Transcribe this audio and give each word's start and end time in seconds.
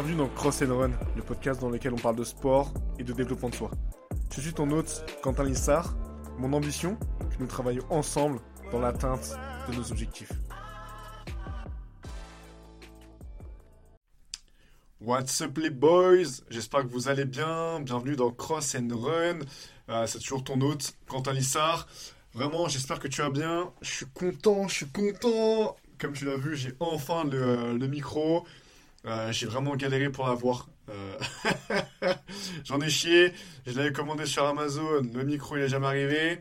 Bienvenue 0.00 0.18
dans 0.18 0.28
Cross 0.28 0.62
and 0.62 0.78
Run, 0.78 0.90
le 1.16 1.22
podcast 1.22 1.60
dans 1.60 1.70
lequel 1.70 1.92
on 1.92 1.96
parle 1.96 2.14
de 2.14 2.22
sport 2.22 2.72
et 3.00 3.02
de 3.02 3.12
développement 3.12 3.48
de 3.48 3.56
soi. 3.56 3.72
Je 4.32 4.40
suis 4.40 4.52
ton 4.52 4.70
hôte, 4.70 5.04
Quentin 5.24 5.42
Lissard. 5.42 5.96
Mon 6.38 6.52
ambition, 6.52 6.96
que 7.18 7.40
nous 7.40 7.48
travaillions 7.48 7.84
ensemble 7.90 8.38
dans 8.70 8.78
l'atteinte 8.78 9.36
de 9.68 9.74
nos 9.74 9.90
objectifs. 9.90 10.30
What's 15.00 15.40
up 15.40 15.58
les 15.58 15.70
boys? 15.70 16.44
J'espère 16.48 16.82
que 16.84 16.92
vous 16.92 17.08
allez 17.08 17.24
bien. 17.24 17.80
Bienvenue 17.80 18.14
dans 18.14 18.30
Cross 18.30 18.76
and 18.76 18.90
Run. 18.92 19.40
Euh, 19.88 20.06
c'est 20.06 20.20
toujours 20.20 20.44
ton 20.44 20.60
hôte, 20.60 20.94
Quentin 21.08 21.32
Lissard. 21.32 21.88
Vraiment, 22.34 22.68
j'espère 22.68 23.00
que 23.00 23.08
tu 23.08 23.20
vas 23.20 23.30
bien. 23.30 23.72
Je 23.82 23.90
suis 23.90 24.06
content, 24.06 24.68
je 24.68 24.74
suis 24.74 24.88
content. 24.90 25.74
Comme 25.98 26.12
tu 26.12 26.24
l'as 26.24 26.36
vu, 26.36 26.54
j'ai 26.54 26.76
enfin 26.78 27.24
le 27.24 27.86
micro. 27.88 28.46
Euh, 29.06 29.32
j'ai 29.32 29.46
vraiment 29.46 29.76
galéré 29.76 30.10
pour 30.10 30.26
l'avoir. 30.26 30.68
Euh... 30.90 31.18
J'en 32.64 32.80
ai 32.80 32.90
chié. 32.90 33.32
Je 33.66 33.76
l'avais 33.76 33.92
commandé 33.92 34.26
sur 34.26 34.44
Amazon. 34.44 35.02
Le 35.14 35.24
micro, 35.24 35.56
il 35.56 35.62
n'est 35.62 35.68
jamais 35.68 35.86
arrivé. 35.86 36.40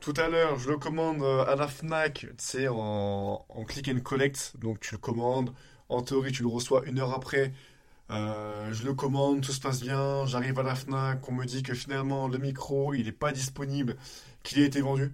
Tout 0.00 0.14
à 0.16 0.28
l'heure, 0.28 0.58
je 0.58 0.68
le 0.70 0.78
commande 0.78 1.22
euh, 1.22 1.44
à 1.44 1.56
la 1.56 1.66
Fnac, 1.66 2.20
tu 2.20 2.28
sais, 2.38 2.68
en, 2.68 3.44
en 3.48 3.64
click 3.64 3.88
and 3.88 4.00
collect. 4.00 4.52
Donc, 4.58 4.80
tu 4.80 4.94
le 4.94 4.98
commandes. 4.98 5.52
En 5.88 6.02
théorie, 6.02 6.30
tu 6.32 6.42
le 6.42 6.48
reçois 6.48 6.84
une 6.86 7.00
heure 7.00 7.12
après. 7.14 7.52
Euh, 8.10 8.72
je 8.72 8.84
le 8.84 8.94
commande, 8.94 9.42
tout 9.42 9.52
se 9.52 9.60
passe 9.60 9.80
bien. 9.80 10.24
J'arrive 10.26 10.58
à 10.60 10.62
la 10.62 10.76
Fnac. 10.76 11.28
On 11.28 11.32
me 11.32 11.44
dit 11.44 11.62
que 11.62 11.74
finalement, 11.74 12.28
le 12.28 12.38
micro, 12.38 12.94
il 12.94 13.06
n'est 13.06 13.12
pas 13.12 13.32
disponible, 13.32 13.96
qu'il 14.44 14.62
a 14.62 14.66
été 14.66 14.80
vendu. 14.80 15.12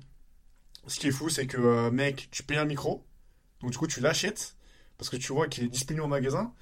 Ce 0.87 1.01
qui 1.01 1.09
est 1.09 1.12
fou, 1.12 1.30
c'est 1.30 1.47
que, 1.47 1.89
mec, 1.91 2.28
tu 2.30 2.42
payes 2.42 2.59
un 2.59 2.66
micro. 2.66 3.03
Donc, 3.62 3.70
du 3.70 3.78
coup, 3.78 3.87
tu 3.87 4.01
l'achètes. 4.01 4.56
Parce 4.98 5.11
que 5.11 5.16
tu 5.16 5.33
vois 5.33 5.48
qu'il 5.48 5.64
est 5.64 5.69
disponible 5.69 6.05
au 6.05 6.09
magasin. 6.09 6.53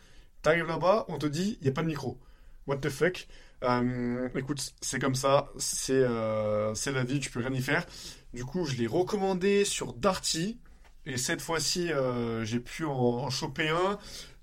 T'arrives 0.43 0.67
là-bas, 0.67 1.05
on 1.09 1.19
te 1.19 1.27
dit, 1.27 1.57
il 1.61 1.65
n'y 1.65 1.71
a 1.71 1.73
pas 1.73 1.83
de 1.83 1.87
micro. 1.87 2.19
What 2.67 2.79
the 2.79 2.91
fuck? 2.91 3.29
Euh, 3.63 4.29
Écoute, 4.35 4.75
c'est 4.81 4.99
comme 4.99 5.15
ça, 5.15 5.53
c'est 5.57 5.93
euh, 5.93 6.75
c'est 6.75 6.93
la 6.93 7.05
vie, 7.05 7.21
tu 7.21 7.31
peux 7.31 7.41
rien 7.41 7.53
y 7.53 7.63
faire. 7.63 7.87
Du 8.35 8.45
coup, 8.45 8.65
je 8.65 8.77
l'ai 8.77 8.89
recommandé 8.89 9.65
sur 9.65 9.93
Darty, 9.93 10.59
et 11.07 11.17
cette 11.17 11.41
fois-ci, 11.41 11.93
euh, 11.93 12.45
j'ai 12.45 12.61
pu 12.61 12.85
en, 12.85 13.31
choper 13.31 13.69
un. 13.69 13.99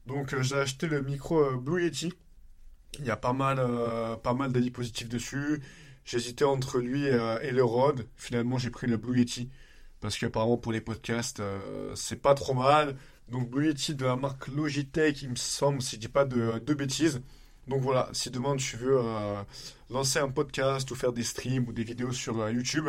Donc, 0.05 0.39
j'ai 0.41 0.55
acheté 0.55 0.87
le 0.87 1.01
micro 1.01 1.57
Blue 1.57 1.83
Yeti. 1.83 2.13
Il 2.99 3.05
y 3.05 3.11
a 3.11 3.17
pas 3.17 3.33
mal, 3.33 3.61
pas 4.23 4.33
mal 4.33 4.51
d'avis 4.51 4.71
positifs 4.71 5.09
dessus. 5.09 5.61
J'hésitais 6.05 6.45
entre 6.45 6.79
lui 6.79 7.05
et, 7.05 7.51
le 7.51 7.63
Rode. 7.63 8.07
Finalement, 8.15 8.57
j'ai 8.57 8.71
pris 8.71 8.87
le 8.87 8.97
Blue 8.97 9.19
Yeti. 9.19 9.49
Parce 9.99 10.17
qu'apparemment, 10.17 10.57
pour 10.57 10.71
les 10.71 10.81
podcasts, 10.81 11.41
c'est 11.93 12.21
pas 12.21 12.33
trop 12.33 12.55
mal. 12.55 12.95
Donc 13.31 13.49
Blue 13.49 13.73
de 13.73 14.05
la 14.05 14.15
marque 14.15 14.47
Logitech, 14.47 15.21
il 15.21 15.29
me 15.29 15.35
semble, 15.35 15.81
si 15.83 15.97
je 15.97 16.01
dis 16.01 16.07
pas 16.07 16.25
de, 16.25 16.73
bêtises. 16.73 17.21
Donc 17.67 17.81
voilà, 17.81 18.09
si 18.11 18.31
demain 18.31 18.55
tu 18.55 18.75
veux 18.77 18.97
euh, 18.99 19.43
lancer 19.91 20.17
un 20.17 20.29
podcast 20.29 20.89
ou 20.89 20.95
faire 20.95 21.13
des 21.13 21.23
streams 21.23 21.67
ou 21.67 21.73
des 21.73 21.83
vidéos 21.83 22.11
sur 22.11 22.41
euh, 22.41 22.51
YouTube, 22.51 22.87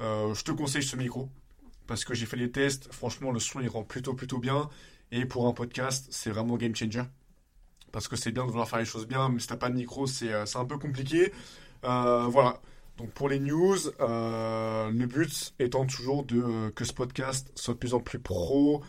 euh, 0.00 0.34
je 0.34 0.42
te 0.42 0.50
conseille 0.50 0.82
ce 0.82 0.96
micro. 0.96 1.28
Parce 1.86 2.04
que 2.04 2.14
j'ai 2.14 2.26
fait 2.26 2.36
les 2.36 2.50
tests, 2.50 2.92
franchement 2.92 3.30
le 3.30 3.38
son 3.38 3.60
il 3.60 3.68
rend 3.68 3.84
plutôt 3.84 4.14
plutôt 4.14 4.38
bien. 4.38 4.68
Et 5.12 5.24
pour 5.24 5.46
un 5.46 5.52
podcast, 5.52 6.08
c'est 6.10 6.30
vraiment 6.30 6.56
game 6.56 6.74
changer. 6.74 7.04
Parce 7.92 8.08
que 8.08 8.16
c'est 8.16 8.32
bien 8.32 8.44
de 8.44 8.50
vouloir 8.50 8.68
faire 8.68 8.80
les 8.80 8.84
choses 8.84 9.06
bien, 9.06 9.28
mais 9.28 9.38
si 9.38 9.46
t'as 9.46 9.56
pas 9.56 9.68
de 9.68 9.76
micro, 9.76 10.08
c'est 10.08 10.32
un 10.32 10.64
peu 10.64 10.78
compliqué. 10.78 11.32
Voilà. 11.82 12.60
Donc 12.98 13.10
pour 13.12 13.28
les 13.28 13.38
news, 13.38 13.76
le 14.00 15.06
but 15.06 15.54
étant 15.60 15.86
toujours 15.86 16.24
de 16.24 16.70
que 16.70 16.84
ce 16.84 16.92
podcast 16.92 17.52
soit 17.54 17.74
de 17.74 17.78
plus 17.78 17.94
en 17.94 18.00
plus 18.00 18.18
pro, 18.18 18.82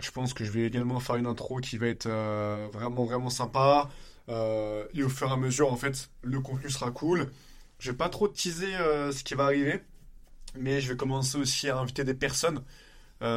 je 0.00 0.10
pense 0.10 0.34
que 0.34 0.44
je 0.44 0.50
vais 0.50 0.62
également 0.62 1.00
faire 1.00 1.16
une 1.16 1.26
intro 1.26 1.56
qui 1.56 1.78
va 1.78 1.88
être 1.88 2.06
euh, 2.06 2.68
vraiment 2.72 3.04
vraiment 3.04 3.30
sympa. 3.30 3.88
Euh, 4.28 4.84
et 4.94 5.02
au 5.02 5.08
fur 5.08 5.28
et 5.28 5.32
à 5.32 5.36
mesure, 5.36 5.72
en 5.72 5.76
fait, 5.76 6.10
le 6.22 6.40
contenu 6.40 6.70
sera 6.70 6.90
cool. 6.90 7.30
Je 7.78 7.90
vais 7.90 7.96
pas 7.96 8.08
trop 8.08 8.28
teaser 8.28 8.74
euh, 8.76 9.12
ce 9.12 9.24
qui 9.24 9.34
va 9.34 9.44
arriver, 9.44 9.80
mais 10.56 10.80
je 10.80 10.90
vais 10.92 10.96
commencer 10.96 11.38
aussi 11.38 11.68
à 11.68 11.78
inviter 11.78 12.04
des 12.04 12.14
personnes 12.14 12.62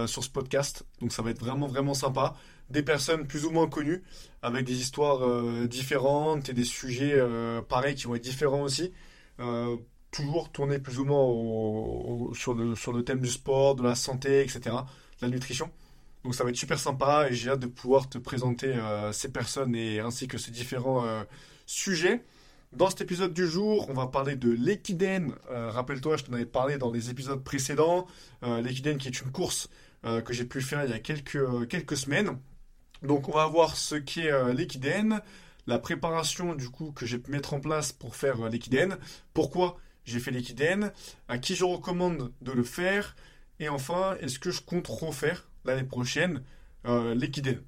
sur 0.05 0.23
ce 0.23 0.29
podcast. 0.29 0.85
Donc 0.99 1.11
ça 1.11 1.23
va 1.23 1.31
être 1.31 1.39
vraiment 1.39 1.65
vraiment 1.65 1.95
sympa. 1.95 2.35
Des 2.69 2.83
personnes 2.83 3.25
plus 3.25 3.45
ou 3.45 3.49
moins 3.49 3.67
connues, 3.67 4.03
avec 4.43 4.63
des 4.65 4.79
histoires 4.79 5.27
différentes 5.67 6.49
et 6.49 6.53
des 6.53 6.63
sujets 6.63 7.19
pareils 7.67 7.95
qui 7.95 8.05
vont 8.05 8.13
être 8.13 8.23
différents 8.23 8.61
aussi. 8.61 8.93
Toujours 10.11 10.51
tourner 10.51 10.77
plus 10.77 10.99
ou 10.99 11.05
moins 11.05 12.31
sur 12.35 12.53
le, 12.53 12.75
sur 12.75 12.93
le 12.93 13.03
thème 13.03 13.21
du 13.21 13.29
sport, 13.29 13.73
de 13.73 13.81
la 13.81 13.95
santé, 13.95 14.41
etc., 14.41 14.61
de 15.19 15.25
la 15.25 15.29
nutrition. 15.29 15.71
Donc 16.23 16.35
ça 16.35 16.43
va 16.43 16.51
être 16.51 16.57
super 16.57 16.79
sympa 16.79 17.27
et 17.29 17.33
j'ai 17.33 17.49
hâte 17.49 17.59
de 17.59 17.67
pouvoir 17.67 18.07
te 18.07 18.17
présenter 18.17 18.67
euh, 18.67 19.11
ces 19.11 19.31
personnes 19.31 19.75
et 19.75 19.99
ainsi 19.99 20.27
que 20.27 20.37
ces 20.37 20.51
différents 20.51 21.05
euh, 21.05 21.23
sujets. 21.65 22.23
Dans 22.73 22.89
cet 22.89 23.01
épisode 23.01 23.33
du 23.33 23.47
jour, 23.47 23.87
on 23.89 23.93
va 23.93 24.07
parler 24.07 24.35
de 24.35 24.49
l'Ekiden. 24.49 25.33
Euh, 25.49 25.71
rappelle-toi, 25.71 26.17
je 26.17 26.23
t'en 26.23 26.33
avais 26.33 26.45
parlé 26.45 26.77
dans 26.77 26.91
les 26.91 27.09
épisodes 27.09 27.43
précédents. 27.43 28.07
L'Ekiden 28.43 28.97
qui 28.97 29.07
est 29.07 29.21
une 29.21 29.31
course 29.31 29.69
que 30.03 30.33
j'ai 30.33 30.45
pu 30.45 30.61
faire 30.61 30.85
il 30.85 30.89
y 30.89 30.93
a 30.93 30.99
quelques, 30.99 31.67
quelques 31.67 31.97
semaines. 31.97 32.39
Donc 33.03 33.27
on 33.27 33.33
va 33.33 33.45
voir 33.45 33.75
ce 33.75 33.95
qu'est 33.95 34.31
l'Ekiden, 34.53 35.21
la 35.67 35.79
préparation 35.79 36.55
du 36.55 36.69
coup 36.69 36.91
que 36.91 37.05
j'ai 37.05 37.19
pu 37.19 37.31
mettre 37.31 37.53
en 37.53 37.59
place 37.59 37.91
pour 37.91 38.15
faire 38.15 38.49
l'Ekiden, 38.49 38.97
pourquoi 39.33 39.77
j'ai 40.05 40.19
fait 40.19 40.31
l'Ekiden, 40.31 40.91
à 41.27 41.37
qui 41.37 41.55
je 41.55 41.65
recommande 41.65 42.31
de 42.41 42.51
le 42.51 42.63
faire, 42.63 43.15
et 43.59 43.69
enfin, 43.69 44.15
est-ce 44.21 44.39
que 44.39 44.49
je 44.49 44.61
compte 44.61 44.87
refaire 44.87 45.50
l'année 45.65 45.83
prochaine 45.83 46.41
euh, 46.85 47.13
l'Ekiden. 47.13 47.61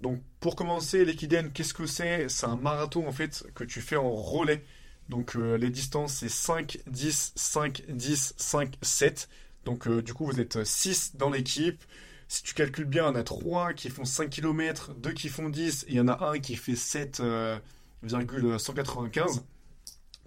Donc 0.00 0.20
pour 0.40 0.56
commencer, 0.56 1.04
l'Ekiden, 1.04 1.52
qu'est-ce 1.52 1.74
que 1.74 1.86
c'est? 1.86 2.28
C'est 2.28 2.46
un 2.46 2.56
marathon 2.56 3.06
en 3.06 3.12
fait 3.12 3.44
que 3.54 3.62
tu 3.64 3.80
fais 3.80 3.94
en 3.96 4.10
relais. 4.10 4.64
Donc 5.08 5.36
euh, 5.36 5.56
les 5.56 5.70
distances 5.70 6.14
c'est 6.14 6.28
5, 6.28 6.80
10, 6.86 7.32
5, 7.34 7.84
10, 7.88 8.34
5, 8.36 8.74
7. 8.82 9.28
Donc 9.64 9.88
euh, 9.88 10.02
du 10.02 10.12
coup 10.14 10.26
vous 10.26 10.40
êtes 10.40 10.64
6 10.64 11.16
dans 11.16 11.30
l'équipe. 11.30 11.82
Si 12.28 12.42
tu 12.42 12.54
calcules 12.54 12.84
bien, 12.84 13.10
il 13.10 13.16
a 13.16 13.22
3 13.22 13.72
qui 13.72 13.88
font 13.88 14.04
5 14.04 14.28
km, 14.28 14.92
2 14.94 15.12
qui 15.12 15.30
font 15.30 15.48
10, 15.48 15.84
et 15.84 15.86
il 15.92 15.96
y 15.96 16.00
en 16.00 16.08
a 16.08 16.30
un 16.30 16.38
qui 16.38 16.56
fait 16.56 16.76
7,195. 16.76 19.44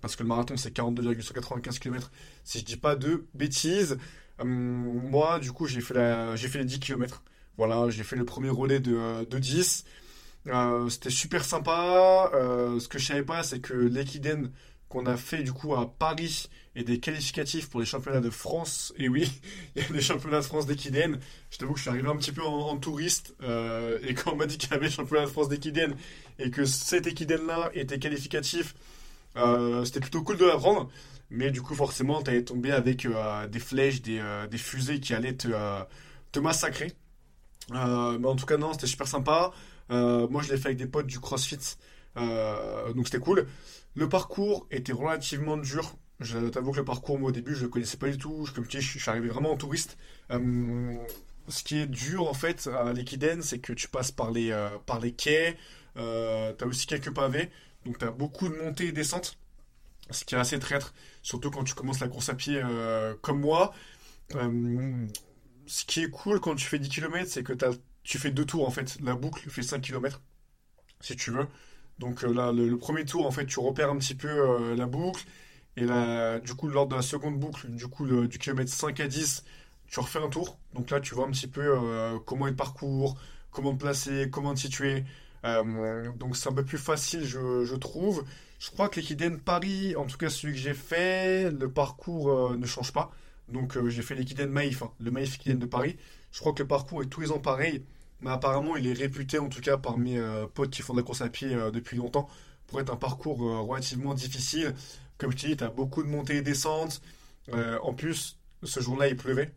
Parce 0.02 0.16
que 0.16 0.24
le 0.24 0.30
marathon 0.30 0.58
c'est 0.58 0.72
42,195 0.72 1.78
km. 1.78 2.12
Si 2.44 2.58
je 2.60 2.66
dis 2.66 2.78
pas 2.78 2.96
de 2.96 3.28
bêtises. 3.36 4.00
Hum, 4.42 5.10
moi 5.10 5.40
du 5.40 5.52
coup 5.52 5.68
j'ai 5.68 5.82
fait, 5.82 6.36
j'ai 6.36 6.48
fait 6.48 6.60
les 6.60 6.66
10 6.66 6.80
km. 6.80 7.24
Voilà, 7.58 7.90
j'ai 7.90 8.04
fait 8.04 8.16
le 8.16 8.26
premier 8.26 8.50
relais 8.50 8.80
de, 8.80 8.96
euh, 8.96 9.26
de 9.26 9.40
10. 9.40 9.86
Euh, 10.48 10.90
c'était 10.90 11.10
super 11.10 11.44
sympa. 11.44 12.32
Euh, 12.34 12.80
ce 12.80 12.88
que 12.88 12.98
je 12.98 13.06
savais 13.06 13.24
pas, 13.24 13.44
c'est 13.44 13.60
que 13.60 13.74
l'Equiden 13.74 14.52
qu'on 14.92 15.06
a 15.06 15.16
fait 15.16 15.42
du 15.44 15.54
coup 15.54 15.74
à 15.74 15.90
Paris 15.90 16.50
et 16.76 16.84
des 16.84 17.00
qualificatifs 17.00 17.70
pour 17.70 17.80
les 17.80 17.86
championnats 17.86 18.20
de 18.20 18.30
France. 18.30 18.94
Et 18.98 19.10
oui, 19.10 19.32
il 19.76 19.82
y 19.82 19.86
a 19.86 19.90
des 19.90 20.02
championnats 20.02 20.40
de 20.40 20.46
France 20.46 20.66
d'Equiden. 20.66 21.20
Je 21.50 21.58
t'avoue 21.58 21.74
que 21.74 21.80
je 21.80 21.84
suis 21.84 21.90
arrivé 21.90 22.08
un 22.08 22.16
petit 22.18 22.32
peu 22.32 22.44
en, 22.44 22.78
touriste 22.78 23.36
euh, 23.42 23.98
et 24.04 24.14
quand 24.14 24.34
on 24.34 24.36
m'a 24.36 24.46
dit 24.46 24.58
qu'il 24.58 24.70
y 24.72 24.74
avait 24.74 24.90
championnat 24.90 25.26
de 25.26 25.32
France 25.32 25.50
d'Equiden 25.50 25.96
et 26.40 26.52
que 26.52 26.66
cet 26.66 27.08
Equiden-là 27.08 27.72
était 27.74 28.00
qualificatif, 28.00 28.76
euh, 29.38 29.86
c'était 29.86 30.02
plutôt 30.02 30.24
cool 30.24 30.38
de 30.38 30.46
l'apprendre. 30.46 30.90
Mais 31.32 31.50
du 31.52 31.62
coup, 31.62 31.76
forcément, 31.76 32.22
t'allais 32.22 32.44
tomber 32.44 32.72
avec 32.72 33.06
euh, 33.06 33.48
des 33.48 33.60
flèches, 33.60 34.02
des, 34.02 34.20
euh, 34.20 34.48
des 34.48 34.58
fusées 34.60 35.00
qui 35.00 35.14
allaient 35.16 35.36
te, 35.36 35.48
euh, 35.52 35.84
massacrer. 36.42 36.92
Mais 37.72 38.28
en 38.28 38.36
tout 38.36 38.46
cas, 38.46 38.58
non, 38.58 38.74
c'était 38.74 38.88
super 38.88 39.08
sympa. 39.08 39.52
Moi, 39.90 40.42
je 40.44 40.52
l'ai 40.52 40.58
fait 40.58 40.68
avec 40.68 40.78
des 40.78 40.88
potes 40.88 41.08
du 41.08 41.20
CrossFit, 41.20 41.78
donc 42.16 43.06
c'était 43.06 43.20
cool. 43.20 43.48
Le 43.96 44.10
parcours 44.10 44.68
était 44.72 44.94
relativement 44.94 45.58
dur. 45.58 45.96
Je 46.20 46.38
t'avoue 46.50 46.72
que 46.72 46.78
le 46.78 46.86
parcours, 46.86 47.20
moi, 47.20 47.30
au 47.30 47.32
début, 47.34 47.56
je 47.56 47.64
le 47.64 47.70
connaissais 47.70 47.98
pas 47.98 48.10
du 48.10 48.18
tout. 48.18 48.46
Je- 48.46 48.54
Comme 48.54 48.68
tu 48.68 48.78
dis, 48.78 48.84
je 48.84 49.00
suis 49.00 49.10
arrivé 49.10 49.30
vraiment 49.30 49.52
en 49.52 49.58
touriste. 49.58 49.98
Ce 51.48 51.64
qui 51.64 51.80
est 51.80 51.88
dur, 51.88 52.28
en 52.30 52.34
fait, 52.34 52.68
à 52.68 52.94
l'Equiden, 52.94 53.42
c'est 53.42 53.60
que 53.60 53.74
tu 53.74 53.88
passes 53.88 54.12
par 54.12 54.32
les, 54.32 54.52
par 54.86 55.00
les 55.00 55.12
quais. 55.14 55.58
T'as 55.96 56.66
aussi 56.66 56.88
quelques 56.88 57.14
pavés. 57.14 57.50
Donc, 57.86 57.98
t'as 57.98 58.12
beaucoup 58.12 58.48
de 58.50 58.56
montées 58.56 58.88
et 58.88 58.92
descentes. 58.92 59.38
Ce 60.12 60.26
qui 60.26 60.36
est 60.36 60.38
assez 60.38 60.60
traître. 60.60 60.94
Surtout 61.22 61.52
quand 61.52 61.64
tu 61.64 61.74
commences 61.74 62.00
la 62.00 62.08
course 62.08 62.30
à 62.30 62.36
pied 62.36 62.62
euh, 62.64 63.16
comme 63.22 63.40
moi. 63.42 63.74
Euh, 64.36 65.08
ce 65.68 65.86
qui 65.86 66.02
est 66.04 66.10
cool 66.10 66.40
quand 66.40 66.56
tu 66.56 66.66
fais 66.66 66.80
10 66.80 66.90
km, 66.90 67.30
c'est 67.30 67.44
que 67.44 67.54
t'as- 67.54 67.72
tu 68.04 68.18
fais 68.18 68.32
deux 68.32 68.46
tours 68.46 68.68
en 68.68 68.72
fait. 68.72 68.98
La 69.02 69.16
boucle 69.16 69.50
fait 69.50 69.64
5 69.64 69.82
km 69.82 70.22
si 71.02 71.16
tu 71.16 71.32
veux. 71.32 71.48
Donc 72.00 72.24
euh, 72.24 72.34
là, 72.34 72.52
le, 72.52 72.78
premier 72.78 73.06
tour, 73.06 73.26
en 73.28 73.32
fait, 73.32 73.46
tu 73.46 73.60
repères 73.60 73.92
un 73.92 73.98
petit 73.98 74.16
peu 74.16 74.76
la 74.76 74.86
boucle. 74.88 75.24
Et 75.78 75.86
là, 75.86 76.40
du 76.40 76.54
coup, 76.56 76.68
lors 76.68 76.88
de 76.88 76.96
la 76.96 77.02
seconde 77.02 77.40
boucle, 77.40 77.70
du 77.70 77.88
coup, 77.88 78.06
du 78.28 78.40
kilomètre 78.40 78.72
5 78.72 79.00
à 79.00 79.08
10, 79.08 79.44
tu 79.88 80.00
refais 80.00 80.20
un 80.20 80.30
tour. 80.30 80.58
Donc 80.74 80.90
là, 80.92 81.00
tu 81.00 81.16
vois 81.16 81.28
un 81.28 81.32
petit 81.32 81.48
peu 81.48 81.76
comment 82.26 82.48
est 82.48 82.52
le 82.52 82.56
parcours, 82.56 83.18
comment 83.52 83.74
te 83.74 83.80
placer, 83.80 84.30
comment 84.32 84.54
te 84.54 84.60
situer. 84.60 85.06
Donc 85.44 86.36
c'est 86.36 86.50
un 86.50 86.54
peu 86.54 86.66
plus 86.66 86.78
facile, 86.78 87.24
je 87.26 87.76
trouve. 87.76 88.26
Je 88.62 88.70
crois 88.70 88.90
que 88.90 89.00
l'Equiden 89.00 89.40
Paris, 89.40 89.96
en 89.96 90.06
tout 90.06 90.18
cas 90.18 90.30
celui 90.30 90.54
que 90.54 90.60
j'ai 90.60 90.76
fait, 90.76 91.50
le 91.50 91.68
parcours 91.68 92.30
euh, 92.30 92.56
ne 92.56 92.68
change 92.68 92.94
pas. 92.94 93.12
Donc 93.50 93.76
euh, 93.76 93.90
j'ai 93.90 94.04
fait 94.04 94.14
l'Equiden 94.14 94.52
Maïf, 94.52 94.84
hein, 94.84 94.92
le 95.00 95.10
Maïf 95.10 95.34
Equiden 95.34 95.58
de 95.58 95.66
Paris. 95.66 95.98
Je 96.32 96.40
crois 96.42 96.54
que 96.54 96.62
le 96.62 96.68
parcours 96.68 97.02
est 97.02 97.08
tous 97.08 97.22
les 97.22 97.32
ans 97.32 97.40
pareil. 97.40 97.84
mais 98.22 98.30
apparemment 98.30 98.76
il 98.76 98.86
est 98.86 98.94
réputé 98.94 99.40
en 99.40 99.50
tout 99.50 99.62
cas 99.62 99.78
par 99.78 99.98
mes 99.98 100.20
euh, 100.20 100.46
potes 100.46 100.70
qui 100.70 100.84
font 100.84 100.94
de 100.94 101.00
la 101.00 101.04
course 101.04 101.22
à 101.22 101.30
pied 101.30 101.50
depuis 101.74 101.98
longtemps 101.98 102.30
pour 102.68 102.80
être 102.80 102.94
un 102.94 102.98
parcours 102.98 103.40
relativement 103.40 104.14
difficile. 104.14 104.76
Comme 105.18 105.32
je 105.32 105.38
te 105.38 105.48
dis, 105.48 105.58
tu 105.58 105.66
beaucoup 105.76 106.04
de 106.04 106.08
montées 106.08 106.38
et 106.38 106.42
descentes. 106.44 107.02
En 107.52 107.94
plus, 107.96 108.38
ce 108.62 108.80
jour-là 108.80 109.08
il 109.08 109.18
pleuvait. 109.18 109.52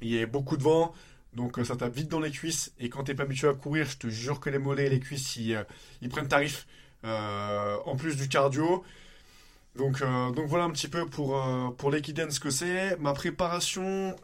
Il 0.00 0.08
y 0.08 0.16
avait 0.16 0.24
beaucoup 0.24 0.56
de 0.56 0.62
vent, 0.62 0.94
donc 1.34 1.60
ça 1.64 1.76
tape 1.76 1.94
vite 1.94 2.08
dans 2.08 2.20
les 2.20 2.30
cuisses. 2.30 2.72
Et 2.78 2.88
quand 2.88 3.04
t'es 3.04 3.14
pas 3.14 3.24
habitué 3.24 3.48
à 3.48 3.54
courir, 3.54 3.84
je 3.84 3.98
te 3.98 4.08
jure 4.08 4.40
que 4.40 4.48
les 4.48 4.58
mollets 4.58 4.86
et 4.86 4.90
les 4.90 5.00
cuisses 5.00 5.36
ils 5.36 6.08
prennent 6.08 6.26
tarif. 6.28 6.66
Euh, 7.04 7.76
en 7.86 7.96
plus 7.96 8.16
du 8.16 8.28
cardio. 8.28 8.84
Donc, 9.76 10.02
euh, 10.02 10.30
donc 10.32 10.46
voilà 10.48 10.64
un 10.64 10.70
petit 10.70 10.88
peu 10.88 11.06
pour, 11.06 11.42
euh, 11.42 11.70
pour 11.70 11.90
l'Equidance 11.90 12.34
ce 12.34 12.40
que 12.40 12.50
c'est. 12.50 12.96
Ma 12.98 13.12
préparation, 13.12 14.16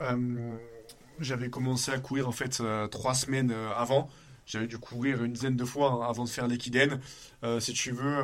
j'avais 1.21 1.49
commencé 1.49 1.93
à 1.93 1.99
courir 1.99 2.29
en 2.29 2.33
fait 2.33 2.63
trois 2.91 3.15
semaines 3.15 3.53
avant. 3.77 4.11
J'avais 4.47 4.67
dû 4.67 4.79
courir 4.79 5.25
une 5.25 5.33
dizaine 5.33 5.57
de 5.57 5.65
fois 5.65 5.93
hein, 5.93 6.09
avant 6.09 6.25
de 6.25 6.29
faire 6.29 6.47
l'Equidane. 6.47 7.01
Euh, 7.43 7.59
si 7.59 7.73
tu 7.73 7.91
veux, 7.91 8.23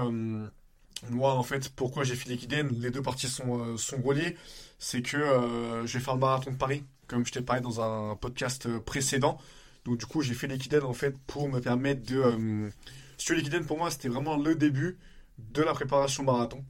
moi 1.10 1.34
en 1.34 1.43
fait, 1.43 1.70
pourquoi 1.70 2.04
j'ai 2.04 2.14
fait 2.14 2.28
l'Equidane, 2.28 2.69
les 2.78 2.90
deux 2.90 3.02
parties 3.02 3.28
sont, 3.28 3.76
sont 3.76 4.00
reliées. 4.02 4.37
C'est 4.78 5.02
que 5.02 5.16
euh, 5.16 5.87
vais 5.87 6.00
faire 6.00 6.14
le 6.14 6.20
marathon 6.20 6.50
de 6.50 6.56
Paris, 6.56 6.84
comme 7.06 7.25
je 7.25 7.32
t'ai 7.32 7.40
parlé 7.43 7.62
dans 7.62 7.81
un 7.81 8.16
podcast 8.16 8.69
précédent. 8.81 9.38
Donc 9.84 9.99
du 9.99 10.06
coup, 10.06 10.22
j'ai 10.22 10.34
fait 10.34 10.46
l'Equidane 10.46 10.84
en 10.84 10.93
fait 10.93 11.16
pour 11.26 11.49
me 11.49 11.60
permettre 11.60 12.04
de... 12.04 12.70
si 13.22 13.26
tu 13.26 13.32
veux, 13.34 13.38
l'Equidane 13.38 13.64
pour 13.64 13.78
moi, 13.78 13.88
c'était 13.88 14.08
vraiment 14.08 14.36
le 14.36 14.56
début 14.56 14.98
de 15.38 15.62
la 15.62 15.74
préparation 15.74 16.24
marathon. 16.24 16.64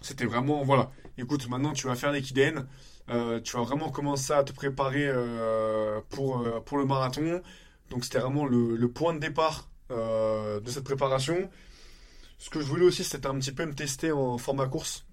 C'était 0.00 0.24
vraiment, 0.24 0.64
voilà, 0.64 0.90
écoute, 1.18 1.46
maintenant 1.46 1.74
tu 1.74 1.86
vas 1.88 1.94
faire 1.94 2.10
l'équidène, 2.10 2.66
euh, 3.10 3.38
tu 3.42 3.54
vas 3.54 3.64
vraiment 3.64 3.90
commencer 3.90 4.32
à 4.32 4.44
te 4.44 4.54
préparer 4.54 5.06
euh, 5.06 6.00
pour, 6.08 6.40
euh, 6.40 6.60
pour 6.60 6.78
le 6.78 6.86
marathon. 6.86 7.42
Donc 7.90 8.04
c'était 8.04 8.18
vraiment 8.18 8.46
le, 8.46 8.76
le 8.76 8.90
point 8.90 9.12
de 9.12 9.18
départ 9.18 9.68
de 9.90 10.70
cette 10.70 10.84
préparation. 10.84 11.50
Ce 12.38 12.48
que 12.48 12.60
je 12.60 12.64
voulais 12.64 12.86
aussi, 12.86 13.04
c'était 13.04 13.26
un 13.26 13.38
petit 13.38 13.52
peu 13.52 13.66
me 13.66 13.74
tester 13.74 14.10
en 14.10 14.38
format 14.38 14.66
course, 14.66 15.04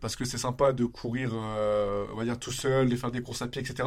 parce 0.00 0.16
que 0.16 0.24
c'est 0.24 0.38
sympa 0.38 0.72
de 0.72 0.86
courir, 0.86 1.34
on 1.34 2.16
va 2.16 2.24
dire, 2.24 2.38
tout 2.38 2.52
seul, 2.52 2.88
de 2.88 2.96
faire 2.96 3.10
des 3.10 3.20
courses 3.20 3.42
à 3.42 3.48
pied, 3.48 3.60
etc. 3.60 3.86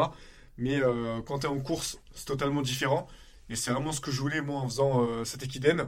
Mais 0.57 0.79
quand 1.25 1.39
tu 1.39 1.47
es 1.47 1.49
en 1.49 1.59
course, 1.59 1.99
c'est 2.13 2.25
totalement 2.25 2.61
différent. 2.61 3.07
Et 3.53 3.55
c'est 3.55 3.71
vraiment 3.71 3.91
ce 3.91 4.01
que 4.01 4.09
je 4.09 4.19
voulais, 4.19 4.41
moi, 4.41 4.59
en 4.61 4.67
faisant 4.67 5.03
euh, 5.03 5.25
cette 5.25 5.43
équidène. 5.43 5.87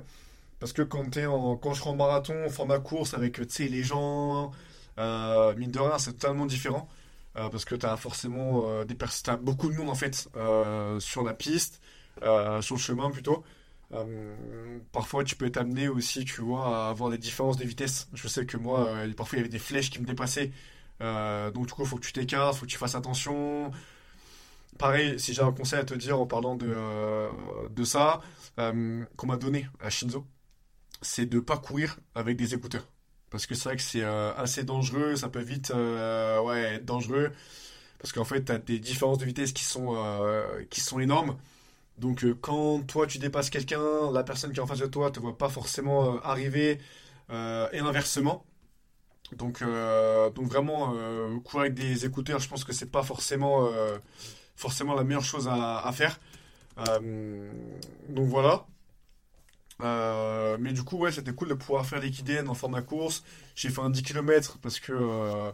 Parce 0.60 0.72
que 0.72 0.84
quand 0.84 1.10
t'es 1.10 1.26
en, 1.26 1.58
quand 1.58 1.74
je 1.74 1.80
serai 1.80 1.90
en 1.90 1.96
marathon, 1.96 2.48
format 2.50 2.80
course, 2.80 3.16
avec, 3.16 3.46
tu 3.48 3.68
les 3.68 3.84
gens, 3.84 4.52
euh, 5.00 5.56
mine 5.56 5.72
de 5.72 5.80
rien, 5.80 5.98
c'est 5.98 6.14
totalement 6.14 6.46
différent. 6.46 6.88
Euh, 7.38 7.50
parce 7.50 7.66
que 7.66 7.74
t'as 7.76 7.98
forcément 7.98 8.70
euh, 8.70 8.86
des 8.86 8.96
t'as 8.96 9.36
beaucoup 9.36 9.70
de 9.70 9.76
monde, 9.76 9.90
en 9.90 9.96
fait, 9.96 10.30
euh, 10.38 11.00
sur 11.00 11.24
la 11.24 11.34
piste, 11.34 11.82
sur 12.62 12.76
le 12.76 12.80
chemin, 12.80 13.10
plutôt. 13.10 13.44
Parfois, 14.92 15.24
tu 15.24 15.36
peux 15.36 15.48
être 15.48 15.58
amené 15.58 15.88
aussi, 15.88 16.24
tu 16.24 16.42
vois, 16.42 16.86
à 16.86 16.90
avoir 16.90 17.10
des 17.10 17.18
différences 17.18 17.58
de 17.58 17.66
vitesse. 17.66 18.10
Je 18.14 18.28
sais 18.28 18.46
que 18.46 18.58
moi, 18.58 18.90
parfois, 19.18 19.38
il 19.38 19.40
y 19.40 19.44
avait 19.44 19.50
des 19.50 19.60
flèches 19.60 19.90
qui 19.90 20.00
me 20.00 20.06
dépassaient. 20.06 20.52
Donc, 21.00 21.66
du 21.66 21.74
coup, 21.74 21.82
il 21.82 21.88
faut 21.88 21.98
que 21.98 22.06
tu 22.06 22.14
t'écartes, 22.14 22.58
faut 22.58 22.66
que 22.68 22.72
tu 22.72 22.78
fasses 22.78 22.96
attention. 22.96 23.72
Pareil, 24.77 25.18
si 25.19 25.33
j'ai 25.33 25.42
un 25.42 25.54
conseil 25.54 25.80
à 25.80 25.86
te 25.86 25.94
dire 25.94 26.19
en 26.19 26.25
parlant 26.25 26.56
de, 26.56 26.68
euh, 26.68 27.30
ça, 27.86 28.22
euh, 28.60 29.06
qu'on 29.16 29.27
m'a 29.27 29.38
donné 29.38 29.68
à 29.80 29.89
Shinzo, 29.89 30.25
c'est 31.01 31.25
de 31.25 31.39
pas 31.39 31.57
courir 31.57 31.98
avec 32.13 32.36
des 32.36 32.54
écouteurs. 32.54 32.86
Parce 33.30 33.45
que 33.45 33.56
c'est 33.56 33.69
vrai 33.69 33.77
que 33.77 33.81
c'est 33.81 34.04
euh, 34.04 34.33
assez 34.36 34.63
dangereux, 34.63 35.16
ça 35.16 35.30
peut 35.30 35.42
vite 35.42 35.72
ouais, 35.74 36.75
être 36.75 36.86
dangereux. 36.86 37.31
Parce 38.00 38.12
qu'en 38.12 38.25
fait, 38.25 38.45
tu 38.45 38.51
as 38.51 38.57
des 38.57 38.80
différences 38.80 39.18
de 39.18 39.25
vitesse 39.25 39.54
qui 39.54 39.63
sont, 39.63 39.95
énormes. 41.00 41.38
Donc 41.98 42.25
quand 42.42 42.81
toi 42.81 43.07
tu 43.07 43.19
dépasses 43.19 43.50
quelqu'un, 43.50 44.12
la 44.12 44.24
personne 44.24 44.51
qui 44.51 44.60
est 44.60 44.62
en 44.62 44.68
face 44.68 44.80
de 44.80 44.88
toi 44.88 45.12
te 45.12 45.19
voit 45.19 45.38
pas 45.38 45.50
forcément 45.50 46.21
arriver 46.21 46.80
et 47.30 47.80
inversement. 47.80 48.45
Donc, 49.38 49.63
donc 50.36 50.45
vraiment 50.48 50.94
courir 51.44 51.62
avec 51.62 51.74
des 51.74 52.06
écouteurs, 52.06 52.39
je 52.39 52.50
pense 52.50 52.63
que 52.63 52.74
c'est 52.74 52.92
pas 52.92 53.04
forcément, 53.04 53.69
forcément 54.56 54.96
la 54.96 55.04
meilleure 55.04 55.24
chose 55.24 55.48
à, 55.50 55.92
faire. 55.94 56.19
Euh, 56.88 57.52
donc 58.10 58.28
voilà. 58.28 58.66
Euh, 59.81 60.57
mais 60.60 60.72
du 60.72 60.84
coup, 60.84 60.98
ouais, 60.98 61.12
c'était 61.12 61.34
cool 61.34 61.50
de 61.50 61.54
pouvoir 61.54 61.86
faire 61.86 62.00
l'équidène 62.00 62.48
en 62.48 62.54
format 62.54 62.81
course. 62.81 63.24
J'ai 63.56 63.69
fait 63.69 63.81
un 63.81 63.90
10 63.90 64.04
km 64.04 64.57
parce 64.62 64.80
que, 64.80 64.94
euh, 64.94 65.52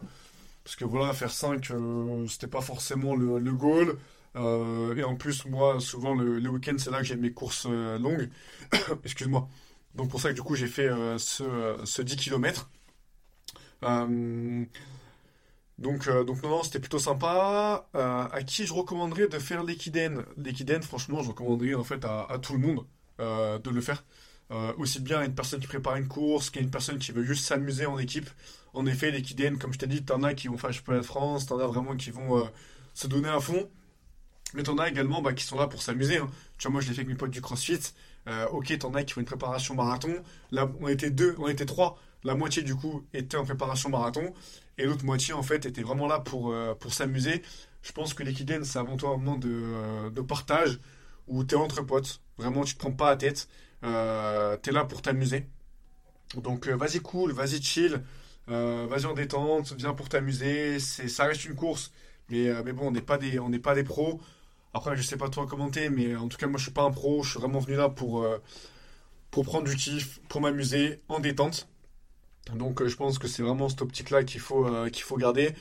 parce 0.64 0.76
que 0.76 0.84
voilà, 0.84 1.12
faire 1.12 1.30
5, 1.30 1.70
euh, 1.70 2.26
c'était 2.28 2.46
pas 2.46 2.60
forcément 2.60 3.14
le, 3.16 3.52
goal. 3.52 3.96
Et 4.34 5.04
en 5.04 5.16
plus, 5.16 5.44
moi, 5.46 5.80
souvent 5.80 6.14
le, 6.14 6.48
week-end, 6.48 6.74
c'est 6.78 6.90
là 6.90 6.98
que 6.98 7.04
j'ai 7.04 7.16
mes 7.16 7.32
courses 7.32 7.66
longues. 7.66 8.30
Excuse-moi. 9.04 9.48
Donc 9.94 10.08
pour 10.10 10.20
ça 10.20 10.30
que 10.30 10.34
du 10.34 10.42
coup, 10.42 10.54
j'ai 10.54 10.68
fait 10.68 10.88
ce, 11.18 11.76
ce 11.84 12.02
10 12.02 12.16
km. 12.16 12.70
Euh, 15.80 16.24
donc, 16.24 16.42
non, 16.42 16.50
non, 16.50 16.62
c'était 16.62 16.80
plutôt 16.80 16.98
sympa. 16.98 17.88
Euh, 17.94 18.28
à 18.30 18.42
qui 18.42 18.66
je 18.66 18.72
recommanderais 18.72 19.28
de 19.28 19.38
faire 19.38 19.64
l'équidène? 19.64 20.24
L'équidène, 20.36 20.82
franchement, 20.82 21.22
je 21.22 21.28
recommanderais 21.28 21.74
en 21.74 21.84
fait 21.84 22.04
à, 22.04 22.38
tout 22.40 22.54
le 22.54 22.60
monde 22.60 22.86
euh, 23.20 23.58
de 23.58 23.70
le 23.70 23.80
faire. 23.80 24.04
Euh, 24.50 24.72
aussi 24.76 25.00
bien 25.00 25.20
à 25.20 25.24
une 25.24 25.34
personne 25.34 25.60
qui 25.60 25.66
prépare 25.66 25.96
une 25.96 26.08
course 26.08 26.50
qu'à 26.50 26.60
une 26.60 26.70
personne 26.70 26.98
qui 26.98 27.12
veut 27.12 27.24
juste 27.24 27.44
s'amuser 27.46 27.86
en 27.86 27.98
équipe. 27.98 28.28
En 28.74 28.86
effet, 28.86 29.10
l'équidène, 29.10 29.58
comme 29.58 29.72
je 29.72 29.78
t'ai 29.78 29.86
dit, 29.86 30.04
t'en 30.04 30.22
as 30.22 30.34
qui 30.34 30.48
vont 30.48 30.58
faire 30.58 30.72
championnat 30.72 31.00
de 31.00 31.06
France, 31.06 31.46
t'en 31.46 31.58
as 31.58 31.66
vraiment 31.66 31.96
qui 31.96 32.10
vont 32.10 32.48
se 32.94 33.06
donner 33.06 33.28
à 33.28 33.40
fond. 33.40 33.70
Mais 34.54 34.62
t'en 34.62 34.76
as 34.76 34.88
également 34.90 35.22
bah, 35.22 35.32
qui 35.32 35.44
sont 35.44 35.56
là 35.56 35.66
pour 35.66 35.80
s'amuser. 35.82 36.18
hein. 36.18 36.30
Tu 36.58 36.64
vois, 36.64 36.72
moi 36.72 36.80
je 36.82 36.88
l'ai 36.88 36.94
fait 36.94 37.00
avec 37.00 37.08
mes 37.08 37.14
potes 37.14 37.30
du 37.30 37.40
CrossFit. 37.40 37.80
Ok, 38.52 38.76
t'en 38.78 38.94
as 38.94 39.04
qui 39.04 39.14
font 39.14 39.20
une 39.20 39.26
préparation 39.26 39.74
marathon. 39.74 40.14
Là, 40.50 40.70
on 40.80 40.88
était 40.88 41.10
deux, 41.10 41.34
on 41.38 41.48
était 41.48 41.66
trois. 41.66 41.98
La 42.24 42.34
moitié 42.34 42.62
du 42.62 42.74
coup 42.74 43.04
était 43.12 43.36
en 43.36 43.44
préparation 43.44 43.88
marathon. 43.88 44.32
Et 44.78 44.84
l'autre 44.84 45.04
moitié 45.04 45.34
en 45.34 45.42
fait 45.42 45.66
était 45.66 45.82
vraiment 45.82 46.06
là 46.06 46.20
pour, 46.20 46.52
euh, 46.52 46.74
s'amuser. 46.88 47.42
Je 47.82 47.92
pense 47.92 48.14
que 48.14 48.22
l'équidène 48.22 48.64
c'est 48.64 48.78
avant 48.78 48.96
tout 48.96 49.08
un 49.08 49.16
moment 49.16 49.36
de, 49.36 49.50
euh, 49.50 50.22
partage 50.22 50.78
où 51.28 51.44
t'es 51.44 51.56
entre 51.56 51.82
potes. 51.82 52.20
Vraiment, 52.38 52.64
tu 52.64 52.74
te 52.74 52.78
prends 52.78 52.92
pas 52.92 53.10
la 53.10 53.16
tête. 53.16 53.48
Euh, 53.84 54.56
t'es 54.56 54.72
là 54.72 54.84
pour 54.84 55.02
t'amuser. 55.02 55.46
Donc 56.36 56.68
euh, 56.68 56.76
vas-y 56.76 57.00
cool, 57.00 57.32
vas-y 57.32 57.62
chill. 57.62 58.02
Vas-y 58.48 59.06
en 59.06 59.14
détente, 59.14 59.72
viens 59.78 59.94
pour 59.94 60.08
t'amuser. 60.08 60.78
Ça 60.78 61.24
reste 61.24 61.44
une 61.44 61.54
course. 61.54 61.92
Mais, 62.28 62.52
bon, 62.72 62.88
on 62.88 62.90
n'est 62.90 63.00
pas 63.00 63.16
des, 63.18 63.84
pros. 63.84 64.20
Après, 64.74 64.96
je 64.96 65.02
sais 65.02 65.16
pas 65.16 65.28
toi 65.30 65.46
commenter, 65.46 65.88
mais 65.90 66.16
en 66.16 66.28
tout 66.28 66.36
cas, 66.36 66.46
moi, 66.46 66.58
je 66.58 66.64
suis 66.64 66.72
pas 66.72 66.82
un 66.82 66.90
pro. 66.90 67.22
Je 67.22 67.30
suis 67.30 67.40
vraiment 67.40 67.60
venu 67.60 67.76
là 67.76 67.88
pour, 67.88 68.26
pour 69.30 69.44
prendre 69.44 69.68
du 69.68 69.76
kiff, 69.76 70.20
pour 70.28 70.40
m'amuser, 70.40 71.00
en 71.08 71.20
détente. 71.20 71.68
Donc, 72.50 72.82
euh, 72.82 72.88
je 72.88 72.96
pense 72.96 73.18
que 73.18 73.28
c'est 73.28 73.42
vraiment 73.42 73.68
cette 73.68 73.82
optique-là 73.82 74.24
qu'il 74.24 74.40
faut, 74.40 74.66
euh, 74.66 74.88
qu'il 74.90 75.02
faut 75.02 75.16
garder. 75.16 75.54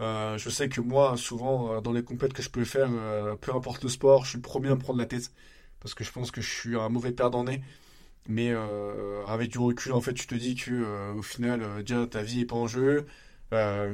Euh, 0.00 0.38
je 0.38 0.50
sais 0.50 0.68
que 0.68 0.80
moi, 0.80 1.16
souvent, 1.16 1.80
dans 1.80 1.92
les 1.92 2.02
compètes 2.02 2.32
que 2.32 2.42
je 2.42 2.50
peux 2.50 2.64
faire, 2.64 2.90
peu 3.40 3.54
importe 3.54 3.82
le 3.84 3.88
sport, 3.88 4.24
je 4.24 4.30
suis 4.30 4.38
le 4.38 4.42
premier 4.42 4.68
à 4.68 4.74
me 4.74 4.80
prendre 4.80 4.98
la 4.98 5.06
tête. 5.06 5.30
Parce 5.80 5.94
que 5.94 6.02
je 6.04 6.10
pense 6.12 6.30
que 6.30 6.40
je 6.40 6.50
suis 6.50 6.76
un 6.76 6.88
mauvais 6.88 7.12
perdant 7.12 7.44
né. 7.44 7.62
Mais 8.28 8.52
avec 9.28 9.50
du 9.50 9.58
recul, 9.58 9.92
en 9.92 10.00
fait, 10.00 10.14
tu 10.14 10.26
te 10.26 10.34
dis 10.34 10.56
que 10.56 11.12
au 11.14 11.22
final, 11.22 11.84
déjà, 11.84 12.06
ta 12.06 12.22
vie 12.22 12.40
est 12.40 12.46
pas 12.46 12.56
en 12.56 12.66
jeu. 12.66 13.06
La 13.52 13.92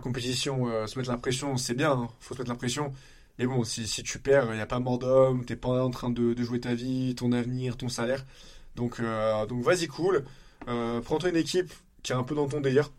compétition, 0.00 0.86
se 0.86 0.98
mettre 0.98 1.10
la 1.10 1.18
pression, 1.18 1.56
c'est 1.56 1.74
bien, 1.74 1.92
hein, 1.92 2.08
faut 2.20 2.34
se 2.34 2.40
mettre 2.40 2.50
la 2.50 2.56
pression. 2.56 2.92
Mais 3.38 3.46
bon, 3.46 3.64
si, 3.64 3.86
si 3.86 4.02
tu 4.02 4.18
perds, 4.18 4.46
il 4.50 4.56
n'y 4.56 4.60
a 4.60 4.66
pas 4.66 4.80
mort 4.80 4.98
d'homme, 4.98 5.44
t'es 5.44 5.56
pas 5.56 5.84
en 5.84 5.90
train 5.90 6.10
de, 6.10 6.34
de 6.34 6.42
jouer 6.42 6.60
ta 6.60 6.74
vie, 6.74 7.14
ton 7.14 7.32
avenir, 7.32 7.76
ton 7.76 7.88
salaire. 7.88 8.24
Donc, 8.74 9.00
donc 9.48 9.62
vas-y, 9.62 9.86
cool. 9.86 10.24
Euh, 10.68 11.00
prends-toi 11.00 11.30
une 11.30 11.36
équipe 11.36 11.72
qui 12.02 12.12
est 12.12 12.14
un 12.14 12.22
peu 12.22 12.34
dans 12.34 12.48
ton 12.48 12.60
délire. 12.60 12.90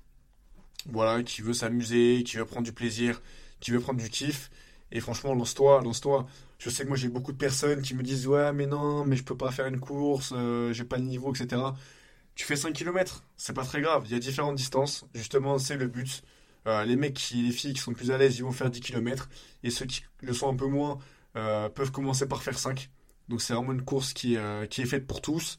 Voilà, 0.87 1.23
qui 1.23 1.41
veut 1.41 1.53
s'amuser, 1.53 2.23
qui 2.23 2.37
veut 2.37 2.45
prendre 2.45 2.65
du 2.65 2.73
plaisir, 2.73 3.21
qui 3.59 3.71
veut 3.71 3.79
prendre 3.79 3.99
du 4.01 4.09
kiff. 4.09 4.49
Et 4.91 4.99
franchement, 4.99 5.33
lance-toi, 5.33 5.81
lance-toi. 5.81 6.27
Je 6.59 6.69
sais 6.69 6.83
que 6.83 6.87
moi 6.87 6.97
j'ai 6.97 7.09
beaucoup 7.09 7.31
de 7.33 7.37
personnes 7.37 7.81
qui 7.81 7.93
me 7.93 8.03
disent 8.03 8.25
ouais 8.25 8.53
mais 8.53 8.67
non 8.67 9.03
mais 9.03 9.17
je 9.17 9.23
peux 9.23 9.35
pas 9.35 9.51
faire 9.51 9.65
une 9.67 9.79
course, 9.81 10.31
euh, 10.33 10.71
j'ai 10.71 10.85
pas 10.85 10.97
le 10.97 11.03
niveau, 11.03 11.33
etc. 11.33 11.61
Tu 12.35 12.45
fais 12.45 12.55
5 12.55 12.73
kilomètres, 12.73 13.23
c'est 13.35 13.53
pas 13.53 13.65
très 13.65 13.81
grave, 13.81 14.03
il 14.05 14.11
y 14.13 14.15
a 14.15 14.19
différentes 14.19 14.55
distances, 14.55 15.05
justement 15.13 15.59
c'est 15.59 15.75
le 15.75 15.87
but. 15.87 16.23
Euh, 16.67 16.85
les 16.85 16.95
mecs 16.95 17.15
qui, 17.15 17.41
les 17.43 17.51
filles 17.51 17.73
qui 17.73 17.81
sont 17.81 17.93
plus 17.93 18.11
à 18.11 18.17
l'aise, 18.17 18.37
ils 18.37 18.43
vont 18.43 18.53
faire 18.53 18.69
10 18.69 18.79
kilomètres, 18.79 19.29
et 19.63 19.69
ceux 19.69 19.85
qui 19.85 20.03
le 20.21 20.33
sont 20.33 20.49
un 20.49 20.55
peu 20.55 20.67
moins 20.67 20.99
euh, 21.35 21.67
peuvent 21.69 21.91
commencer 21.91 22.27
par 22.27 22.41
faire 22.41 22.57
5. 22.57 22.89
Donc 23.27 23.41
c'est 23.41 23.53
vraiment 23.53 23.73
une 23.73 23.83
course 23.83 24.13
qui, 24.13 24.37
euh, 24.37 24.65
qui 24.65 24.81
est 24.81 24.85
faite 24.85 25.05
pour 25.05 25.21
tous. 25.21 25.57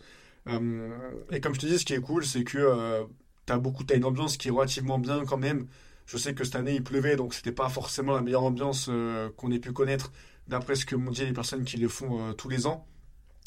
Euh, 0.49 1.11
et 1.31 1.41
comme 1.41 1.55
je 1.55 1.61
te 1.61 1.67
dis, 1.67 1.79
ce 1.79 1.85
qui 1.85 1.95
est 1.95 2.01
cool, 2.01 2.25
c'est 2.25 2.45
que 2.45 2.59
euh, 2.59 3.05
t'as 3.47 3.59
beaucoup, 3.59 3.85
t'as 3.85 3.97
une 3.97 4.05
ambiance 4.05 4.37
qui 4.37 4.49
est 4.49 4.51
relativement 4.51 4.99
bien 4.99 5.25
quand 5.25 5.37
même. 5.39 5.67
Je 6.07 6.19
sais 6.19 6.35
que 6.35 6.45
cette 6.45 6.57
année 6.57 6.75
il 6.75 6.85
pleuvait, 6.85 7.17
donc 7.17 7.35
c'était 7.35 7.53
pas 7.53 7.69
forcément 7.69 8.13
la 8.13 8.21
meilleure 8.21 8.45
ambiance 8.45 8.89
euh, 8.91 9.31
qu'on 9.37 9.51
ait 9.51 9.59
pu 9.59 9.73
connaître 9.73 10.13
d'après 10.49 10.75
ce 10.75 10.85
que 10.85 10.97
m'ont 10.97 11.11
dit 11.11 11.25
les 11.25 11.33
personnes 11.33 11.65
qui 11.65 11.79
le 11.79 11.89
font 11.89 12.35
tous 12.35 12.51
les 12.51 12.67
ans. 12.67 12.87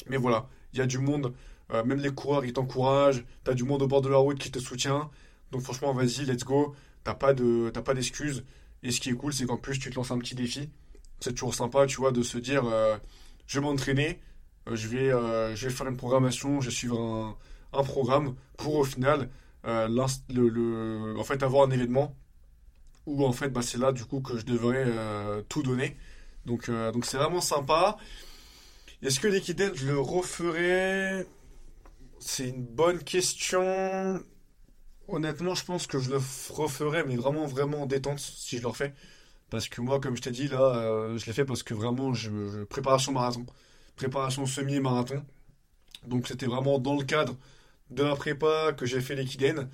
Mais 0.08 0.16
voilà, 0.16 0.48
il 0.72 0.80
y 0.80 0.82
a 0.82 0.86
du 0.86 0.98
monde, 0.98 1.32
même 1.70 1.98
les 2.00 2.10
coureurs 2.10 2.44
ils 2.44 2.52
t'encouragent, 2.52 3.24
t'as 3.44 3.54
du 3.54 3.62
monde 3.62 3.82
au 3.82 3.86
bord 3.86 4.00
de 4.00 4.08
la 4.08 4.16
route 4.16 4.38
qui 4.38 4.50
te 4.50 4.58
soutient. 4.58 5.10
Donc 5.52 5.62
franchement, 5.62 5.92
vas-y, 5.92 6.24
let's 6.24 6.44
go. 6.44 6.74
T'as 7.04 7.14
pas 7.14 7.34
de, 7.34 7.70
t'as 7.72 7.82
pas 7.82 7.94
d'excuses. 7.94 8.44
Et 8.82 8.90
ce 8.90 9.00
qui 9.00 9.10
est 9.10 9.14
cool, 9.14 9.32
c'est 9.32 9.46
qu'en 9.46 9.56
plus 9.58 9.78
tu 9.78 9.90
te 9.90 9.94
lances 9.94 10.10
un 10.10 10.18
petit 10.18 10.34
défi. 10.34 10.70
c'est 11.20 11.32
toujours 11.32 11.54
sympa, 11.54 11.86
tu 11.86 11.98
vois, 11.98 12.10
de 12.10 12.22
se 12.22 12.38
dire, 12.38 12.64
je 13.46 13.60
vais 13.60 13.64
m'entraîner, 13.64 14.18
je 14.72 14.88
vais, 14.88 15.10
je 15.56 15.68
vais 15.68 15.72
faire 15.72 15.86
une 15.86 15.96
programmation, 15.96 16.60
je 16.60 16.68
vais 16.68 16.74
suivre 16.74 17.36
un, 17.72 17.82
programme 17.82 18.34
pour 18.56 18.76
au 18.76 18.84
final, 18.84 19.28
le, 19.64 21.14
en 21.18 21.24
fait, 21.24 21.42
avoir 21.42 21.66
un 21.66 21.70
événement 21.70 22.14
où 23.06 23.24
en 23.24 23.32
fait, 23.32 23.48
bah, 23.48 23.62
c'est 23.62 23.78
là 23.78 23.92
du 23.92 24.04
coup 24.04 24.20
que 24.20 24.36
je 24.38 24.44
devrais 24.44 24.86
tout 25.48 25.62
donner. 25.62 25.96
Donc, 26.46 26.70
c'est 27.04 27.16
vraiment 27.16 27.40
sympa. 27.40 27.96
Est-ce 29.02 29.20
que 29.20 29.28
l'équidène, 29.28 29.74
je 29.74 29.86
le 29.86 30.00
referai? 30.00 31.26
C'est 32.18 32.48
une 32.48 32.64
bonne 32.64 32.98
question. 33.04 34.20
Honnêtement, 35.06 35.54
je 35.54 35.64
pense 35.64 35.86
que 35.86 35.98
je 36.00 36.10
le 36.10 36.20
referai, 36.50 37.04
mais 37.04 37.16
vraiment, 37.16 37.46
vraiment 37.46 37.82
en 37.82 37.86
détente 37.86 38.18
si 38.18 38.56
je 38.56 38.62
le 38.62 38.68
refais. 38.68 38.92
Parce 39.50 39.68
que 39.68 39.80
moi, 39.80 40.00
comme 40.00 40.16
je 40.16 40.22
t'ai 40.22 40.30
dit, 40.32 40.48
là, 40.48 40.60
euh, 40.60 41.16
je 41.16 41.26
l'ai 41.26 41.32
fait 41.32 41.44
parce 41.44 41.62
que 41.62 41.74
vraiment, 41.74 42.12
je, 42.12 42.64
préparation 42.64 43.12
marathon, 43.12 43.46
préparation 43.98 44.46
semi-marathon. 44.46 45.22
Donc, 46.06 46.26
c'était 46.26 46.46
vraiment 46.46 46.78
dans 46.78 46.96
le 46.96 47.04
cadre 47.04 47.36
de 47.90 48.02
la 48.02 48.16
prépa 48.16 48.72
que 48.72 48.86
j'ai 48.86 49.00
fait 49.00 49.14
l'équidène. 49.14 49.68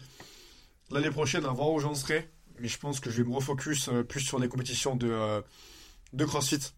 L'année 0.90 1.11
prochaine, 1.11 1.45
à 1.45 1.50
voir 1.50 1.71
où 1.71 1.78
j'en 1.78 1.95
serai. 1.95 2.28
Mais 2.61 2.69
je 2.69 2.78
pense 2.78 3.00
que 3.00 3.11
je 3.11 3.23
vais 3.23 3.28
me 3.28 3.35
refocus 3.35 3.88
euh, 3.88 4.02
plus 4.04 4.21
sur 4.21 4.38
les 4.38 4.49
compétitions 4.49 4.97
de, 4.97 5.09
euh, 5.11 5.40
de 6.12 6.25
CrossFit. 6.25 6.73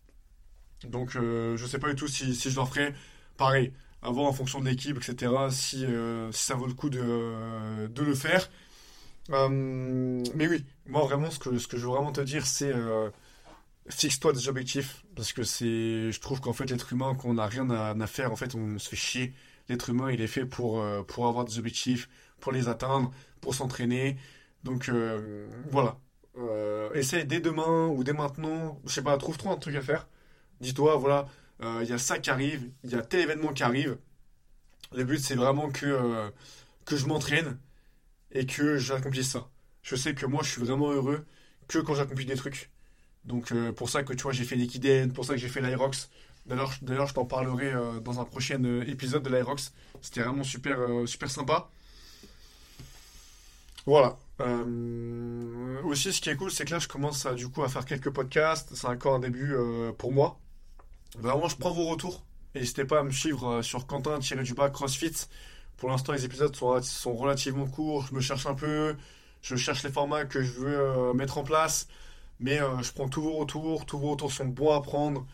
Donc 0.84 1.16
euh, 1.16 1.56
je 1.56 1.64
ne 1.64 1.68
sais 1.68 1.78
pas 1.78 1.88
du 1.88 1.96
tout 1.96 2.08
si, 2.08 2.34
je 2.34 2.56
leur 2.56 2.68
ferai. 2.68 2.94
Pareil, 3.36 3.72
voir 4.02 4.26
en 4.26 4.32
fonction 4.32 4.60
de 4.60 4.66
l'équipe, 4.66 4.96
etc., 4.96 5.32
si, 5.50 5.84
si, 6.32 6.44
ça 6.44 6.54
vaut 6.54 6.66
le 6.66 6.72
coup 6.72 6.88
de, 6.88 7.88
de 7.88 8.02
le 8.02 8.14
faire. 8.14 8.50
Mais 9.28 10.46
oui, 10.46 10.64
moi 10.86 11.02
vraiment, 11.02 11.30
ce 11.30 11.38
que, 11.38 11.58
ce 11.58 11.66
que 11.66 11.76
je 11.76 11.82
veux 11.82 11.92
vraiment 11.92 12.12
te 12.12 12.20
dire, 12.22 12.46
c'est 12.46 12.72
fixe-toi 13.88 14.32
des 14.32 14.48
objectifs. 14.48 15.04
Parce 15.14 15.32
que 15.32 15.42
c'est, 15.42 16.12
je 16.12 16.20
trouve 16.20 16.40
qu'en 16.40 16.52
fait, 16.52 16.70
l'être 16.70 16.92
humain, 16.92 17.14
qu'on 17.14 17.34
n'a 17.34 17.46
rien 17.46 17.68
à, 17.70 18.06
faire, 18.06 18.32
en 18.32 18.36
fait, 18.36 18.54
on 18.54 18.78
se 18.78 18.88
fait 18.88 18.96
chier. 18.96 19.34
L'être 19.68 19.90
humain, 19.90 20.10
il 20.10 20.20
est 20.20 20.26
fait 20.26 20.44
pour, 20.44 20.84
pour 21.06 21.26
avoir 21.26 21.44
des 21.44 21.58
objectifs, 21.58 22.08
pour 22.40 22.52
les 22.52 22.68
atteindre, 22.68 23.10
pour 23.40 23.54
s'entraîner. 23.54 24.16
Donc 24.64 24.90
voilà. 25.70 25.98
essaye 26.94 27.24
dès 27.24 27.40
demain 27.40 27.86
ou 27.88 28.04
dès 28.04 28.12
maintenant, 28.12 28.80
je 28.86 28.92
sais 28.92 29.02
pas, 29.02 29.16
trouve-toi 29.16 29.52
un 29.52 29.56
truc 29.56 29.76
à 29.76 29.82
faire 29.82 30.06
dis-toi, 30.60 30.96
voilà, 30.96 31.28
euh, 31.62 31.80
il 31.82 31.88
y 31.88 31.92
a 31.92 31.98
ça 31.98 32.18
qui 32.18 32.30
arrive, 32.30 32.70
il 32.84 32.90
y 32.90 32.94
a 32.94 33.02
tel 33.02 33.20
événement 33.20 33.52
qui 33.52 33.62
arrive. 33.62 33.98
Le 34.92 35.04
but, 35.04 35.18
c'est 35.18 35.34
vraiment 35.34 35.70
que, 35.70 35.86
euh, 35.86 36.30
que 36.84 36.96
je 36.96 37.06
m'entraîne 37.06 37.58
et 38.32 38.46
que 38.46 38.78
j'accomplisse 38.78 39.30
ça. 39.30 39.50
Je 39.82 39.96
sais 39.96 40.14
que 40.14 40.26
moi, 40.26 40.42
je 40.42 40.50
suis 40.50 40.62
vraiment 40.62 40.90
heureux 40.90 41.26
que 41.68 41.78
quand 41.78 41.94
j'accomplis 41.94 42.26
des 42.26 42.36
trucs. 42.36 42.70
Donc, 43.26 43.52
euh, 43.52 43.72
pour 43.72 43.90
ça 43.90 44.02
que, 44.02 44.12
tu 44.12 44.22
vois, 44.22 44.32
j'ai 44.32 44.44
fait 44.44 44.56
l'Equiden, 44.56 45.12
pour 45.12 45.24
ça 45.24 45.34
que 45.34 45.38
j'ai 45.38 45.48
fait 45.48 45.60
l'Aerox. 45.60 46.10
D'ailleurs, 46.46 47.08
je 47.08 47.14
t'en 47.14 47.24
parlerai 47.24 47.72
dans 48.04 48.20
un 48.20 48.24
prochain 48.24 48.62
épisode 48.86 49.24
de 49.24 49.30
l'Aerox. 49.30 49.72
C'était 50.00 50.22
vraiment 50.22 50.44
super, 50.44 50.78
super 51.06 51.28
sympa. 51.28 51.68
Voilà. 53.84 54.16
aussi, 55.82 56.12
ce 56.12 56.20
qui 56.20 56.30
est 56.30 56.36
cool, 56.36 56.52
c'est 56.52 56.64
que 56.64 56.70
là, 56.70 56.78
je 56.78 56.86
commence 56.86 57.26
à, 57.26 57.34
du 57.34 57.48
coup 57.48 57.64
à 57.64 57.68
faire 57.68 57.84
quelques 57.84 58.10
podcasts. 58.10 58.76
C'est 58.76 58.86
encore 58.86 59.16
un 59.16 59.18
début 59.18 59.56
pour 59.98 60.12
moi. 60.12 60.38
Vraiment, 61.18 61.48
je 61.48 61.56
prends 61.56 61.72
vos 61.72 61.86
retours. 61.86 62.22
N'hésitez 62.54 62.84
pas 62.84 63.00
à 63.00 63.02
me 63.02 63.10
suivre 63.10 63.46
euh, 63.48 63.62
sur 63.62 63.86
Quentin-du-bas 63.86 64.70
CrossFit. 64.70 65.26
Pour 65.76 65.90
l'instant, 65.90 66.12
les 66.12 66.24
épisodes 66.24 66.54
sont, 66.56 66.80
sont, 66.82 67.14
relativement 67.14 67.66
courts. 67.66 68.06
Je 68.08 68.14
me 68.14 68.20
cherche 68.20 68.46
un 68.46 68.54
peu. 68.54 68.96
Je 69.42 69.56
cherche 69.56 69.82
les 69.82 69.90
formats 69.90 70.24
que 70.24 70.42
je 70.42 70.52
veux 70.52 70.80
euh, 70.80 71.12
mettre 71.12 71.38
en 71.38 71.44
place. 71.44 71.86
Mais 72.40 72.60
euh, 72.60 72.82
je 72.82 72.92
prends 72.92 73.08
tous 73.08 73.22
vos 73.22 73.34
retours. 73.34 73.86
Tous 73.86 73.98
vos 73.98 74.10
retours 74.10 74.32
sont 74.32 74.46
bons 74.46 74.72
à 74.72 74.82
prendre. 74.82 75.26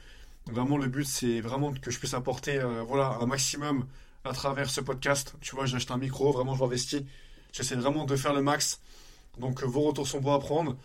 Vraiment, 0.47 0.76
le 0.76 0.88
but, 0.88 1.04
c'est 1.04 1.40
vraiment 1.40 1.73
que 1.73 1.90
je 1.90 1.99
puisse 1.99 2.14
apporter 2.14 2.61
voilà, 2.88 3.16
un 3.21 3.26
maximum 3.26 3.87
à 4.25 4.32
travers 4.32 4.68
ce 4.71 4.80
podcast. 4.80 5.35
Tu 5.40 5.54
vois, 5.54 5.66
j'ai 5.66 5.76
acheté 5.76 5.92
un 5.92 5.99
micro. 5.99 6.32
Vraiment, 6.32 6.54
je 6.56 6.61
m'investis. 6.61 7.02
J'essaie 7.52 7.76
vraiment 7.76 8.06
de 8.06 8.16
faire 8.16 8.32
le 8.35 8.42
max. 8.42 8.80
Donc, 9.38 9.62
vos 9.62 9.82
retours 9.82 10.09
sont 10.09 10.21
bons 10.21 10.35
à 10.35 10.40
prendre. 10.40 10.76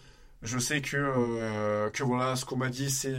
Je 0.43 0.59
sais 0.59 0.81
que, 0.81 1.89
que 1.89 2.03
voilà, 2.03 2.35
ce 2.35 2.45
qu'on 2.45 2.57
m'a 2.57 2.69
dit, 2.69 2.91
c'est 2.91 3.15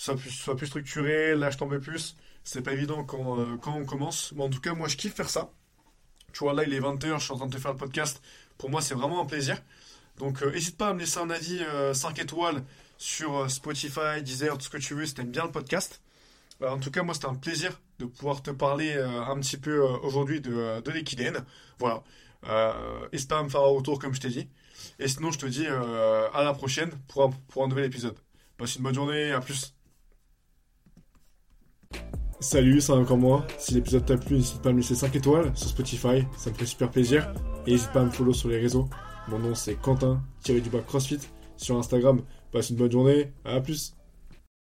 soit 0.00 0.16
plus, 0.16 0.30
soit 0.30 0.56
plus 0.56 0.66
structuré, 0.66 1.36
là 1.36 1.50
je 1.50 1.58
t'en 1.58 1.68
plus. 1.68 2.16
C'est 2.42 2.62
pas 2.62 2.72
évident 2.72 3.04
quand, 3.04 3.38
euh, 3.38 3.56
quand 3.60 3.76
on 3.76 3.84
commence. 3.84 4.32
Mais 4.34 4.42
en 4.42 4.48
tout 4.48 4.60
cas, 4.60 4.72
moi 4.72 4.88
je 4.88 4.96
kiffe 4.96 5.14
faire 5.14 5.28
ça. 5.28 5.50
Tu 6.32 6.42
vois, 6.42 6.54
là 6.54 6.64
il 6.64 6.72
est 6.72 6.80
20h, 6.80 7.18
je 7.18 7.24
suis 7.24 7.32
en 7.32 7.36
train 7.36 7.46
de 7.46 7.52
te 7.52 7.60
faire 7.60 7.72
le 7.72 7.76
podcast. 7.76 8.22
Pour 8.56 8.70
moi, 8.70 8.80
c'est 8.80 8.94
vraiment 8.94 9.20
un 9.20 9.26
plaisir. 9.26 9.60
Donc 10.20 10.42
n'hésite 10.42 10.74
euh, 10.74 10.76
pas 10.76 10.88
à 10.90 10.92
me 10.92 11.00
laisser 11.00 11.18
un 11.18 11.30
avis 11.30 11.60
5 11.92 12.18
euh, 12.18 12.22
étoiles 12.22 12.62
sur 12.98 13.50
Spotify, 13.50 14.22
Deezer, 14.22 14.56
tout 14.58 14.64
ce 14.64 14.70
que 14.70 14.76
tu 14.76 14.94
veux 14.94 15.06
si 15.06 15.14
t'aimes 15.14 15.30
bien 15.30 15.44
le 15.44 15.50
podcast. 15.50 16.02
en 16.62 16.78
tout 16.78 16.90
cas, 16.90 17.02
moi 17.02 17.14
c'était 17.14 17.26
un 17.26 17.34
plaisir 17.34 17.80
de 17.98 18.04
pouvoir 18.04 18.42
te 18.42 18.50
parler 18.50 18.92
un 18.92 19.40
petit 19.40 19.56
peu 19.56 19.80
aujourd'hui 19.80 20.42
de, 20.42 20.80
de 20.82 20.90
l'équidène. 20.90 21.42
Voilà. 21.78 22.02
N'hésite 23.10 23.30
pas 23.30 23.38
à 23.38 23.42
me 23.42 23.48
faire 23.48 23.62
un 23.62 23.74
retour 23.74 23.98
comme 23.98 24.14
je 24.14 24.20
t'ai 24.20 24.28
dit. 24.28 24.48
Et 24.98 25.08
sinon, 25.08 25.30
je 25.30 25.38
te 25.38 25.46
dis 25.46 25.66
à 25.66 26.42
la 26.44 26.52
prochaine 26.52 26.90
pour 27.08 27.30
pour 27.48 27.64
un 27.64 27.68
nouvel 27.68 27.86
épisode. 27.86 28.16
Passe 28.58 28.76
une 28.76 28.82
bonne 28.82 28.94
journée, 28.94 29.32
à 29.32 29.40
plus. 29.40 29.74
Salut, 32.40 32.82
c'est 32.82 32.92
encore 32.92 33.18
moi. 33.18 33.46
Si 33.58 33.72
l'épisode 33.72 34.04
t'a 34.04 34.18
plu, 34.18 34.36
n'hésite 34.36 34.60
pas 34.60 34.68
à 34.68 34.72
me 34.72 34.78
laisser 34.78 34.94
5 34.94 35.16
étoiles 35.16 35.52
sur 35.56 35.68
Spotify, 35.68 36.26
ça 36.36 36.50
me 36.50 36.54
fait 36.54 36.66
super 36.66 36.90
plaisir. 36.90 37.32
Et 37.66 37.72
n'hésite 37.72 37.92
pas 37.92 38.00
à 38.02 38.04
me 38.04 38.10
follow 38.10 38.34
sur 38.34 38.50
les 38.50 38.58
réseaux. 38.58 38.88
Mon 39.30 39.38
nom 39.38 39.54
c'est 39.54 39.76
Quentin, 39.76 40.20
tiré 40.42 40.60
du 40.60 40.70
bas 40.70 40.80
CrossFit 40.80 41.20
sur 41.56 41.76
Instagram. 41.76 42.20
Passe 42.50 42.70
une 42.70 42.76
bonne 42.76 42.90
journée, 42.90 43.32
à 43.44 43.60
plus. 43.60 43.94